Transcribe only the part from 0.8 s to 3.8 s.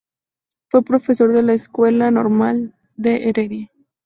profesor de la Escuela Normal de Heredia.